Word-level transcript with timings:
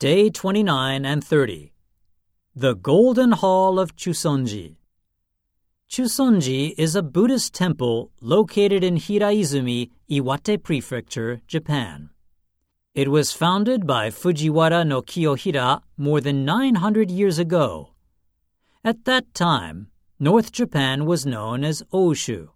Day 0.00 0.30
29 0.30 1.04
and 1.04 1.22
30. 1.22 1.74
The 2.56 2.72
Golden 2.72 3.32
Hall 3.32 3.78
of 3.78 3.96
Chusonji. 3.96 4.76
Chusonji 5.90 6.72
is 6.78 6.96
a 6.96 7.02
Buddhist 7.02 7.52
temple 7.52 8.10
located 8.22 8.82
in 8.82 8.94
Hiraizumi, 8.94 9.90
Iwate 10.10 10.62
Prefecture, 10.62 11.42
Japan. 11.46 12.08
It 12.94 13.08
was 13.08 13.34
founded 13.34 13.86
by 13.86 14.08
Fujiwara 14.08 14.86
no 14.86 15.02
Kiyohira 15.02 15.82
more 15.98 16.22
than 16.22 16.46
900 16.46 17.10
years 17.10 17.38
ago. 17.38 17.90
At 18.82 19.04
that 19.04 19.34
time, 19.34 19.88
North 20.18 20.50
Japan 20.50 21.04
was 21.04 21.26
known 21.26 21.62
as 21.62 21.82
Oshu. 21.92 22.48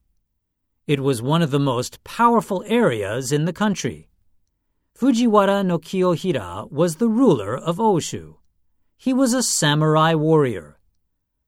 It 0.86 1.00
was 1.00 1.20
one 1.20 1.42
of 1.42 1.50
the 1.50 1.60
most 1.60 2.02
powerful 2.04 2.64
areas 2.66 3.32
in 3.32 3.44
the 3.44 3.52
country. 3.52 4.08
Fujiwara 4.96 5.66
no 5.66 5.80
Kiyohira 5.80 6.70
was 6.70 6.96
the 6.96 7.08
ruler 7.08 7.56
of 7.56 7.78
Oshu. 7.78 8.36
He 8.96 9.12
was 9.12 9.34
a 9.34 9.42
samurai 9.42 10.14
warrior. 10.14 10.78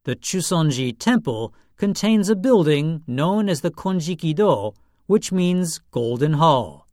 The 0.03 0.17
Chusonji 0.17 0.99
Temple 0.99 1.55
contains 1.77 2.29
a 2.29 2.35
building 2.35 3.05
known 3.07 3.49
as 3.49 3.61
the 3.61 3.71
Konjikido, 3.71 4.75
which 5.07 5.31
means 5.31 5.79
Golden 5.93 6.33
Hall. 6.35 6.89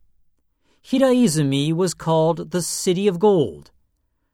Hiraizumi 0.84 1.72
was 1.72 1.92
called 1.92 2.52
the 2.52 2.62
City 2.62 3.08
of 3.08 3.18
Gold. 3.18 3.72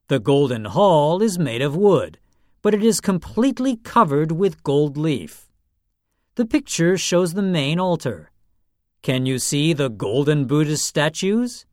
The 0.09 0.21
Golden 0.21 0.67
Hall 0.67 1.23
is 1.23 1.39
made 1.39 1.63
of 1.63 1.75
wood, 1.75 2.19
but 2.61 2.75
it 2.75 2.85
is 2.85 3.01
completely 3.01 3.77
covered 3.77 4.33
with 4.33 4.63
gold 4.63 4.99
leaf. 4.99 5.49
The 6.35 6.45
picture 6.45 6.99
shows 6.99 7.33
the 7.33 7.43
main 7.43 7.81
altar. 7.81 8.31
Can 9.01 9.25
you 9.25 9.39
see 9.39 9.73
the 9.73 9.89
golden 9.89 10.45
Buddhist 10.45 10.85
statues? 10.85 11.65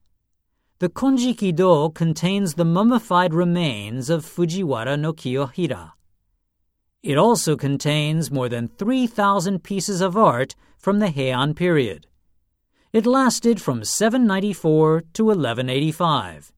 The 0.79 0.89
Konjikido 0.89 1.91
contains 1.91 2.53
the 2.53 2.63
mummified 2.63 3.33
remains 3.33 4.11
of 4.11 4.23
Fujiwara 4.23 4.99
no 4.99 5.11
Kiyohira. 5.11 5.93
It 7.01 7.17
also 7.17 7.55
contains 7.55 8.29
more 8.29 8.47
than 8.47 8.67
3,000 8.67 9.63
pieces 9.63 10.01
of 10.01 10.15
art 10.15 10.55
from 10.77 10.99
the 10.99 11.07
Heian 11.07 11.55
period. 11.55 12.05
It 12.93 13.07
lasted 13.07 13.59
from 13.59 13.83
794 13.83 15.01
to 15.13 15.25
1185. 15.25 16.53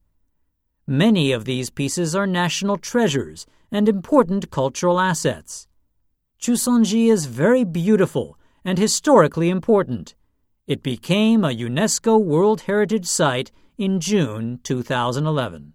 Many 0.86 1.32
of 1.32 1.46
these 1.46 1.70
pieces 1.70 2.14
are 2.14 2.28
national 2.28 2.76
treasures 2.76 3.46
and 3.72 3.88
important 3.88 4.52
cultural 4.52 5.00
assets. 5.00 5.70
Chusonji 6.42 7.10
is 7.10 7.26
very 7.26 7.64
beautiful 7.64 8.38
and 8.66 8.78
historically 8.78 9.50
important. 9.50 10.14
It 10.68 10.84
became 10.84 11.46
a 11.46 11.56
UNESCO 11.56 12.22
World 12.22 12.62
Heritage 12.62 13.06
Site 13.06 13.52
in 13.80 14.02
June 14.02 14.60
2011. 14.62 15.74